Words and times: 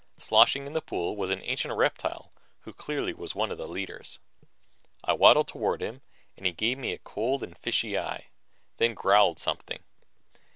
Sloshing 0.17 0.65
in 0.65 0.73
the 0.73 0.81
pool 0.81 1.15
was 1.15 1.29
an 1.29 1.43
ancient 1.43 1.75
reptile 1.75 2.33
who 2.61 2.73
clearly 2.73 3.13
was 3.13 3.35
one 3.35 3.51
of 3.51 3.59
the 3.59 3.67
leaders. 3.67 4.17
I 5.03 5.13
waddled 5.13 5.47
toward 5.47 5.79
him 5.83 6.01
and 6.35 6.43
he 6.47 6.53
gave 6.53 6.79
me 6.79 6.91
a 6.91 6.97
cold 6.97 7.43
and 7.43 7.55
fishy 7.55 7.95
eye, 7.95 8.29
then 8.77 8.95
growled 8.95 9.37
something. 9.37 9.83